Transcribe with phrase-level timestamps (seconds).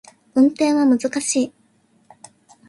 [0.33, 1.53] 運転は難しい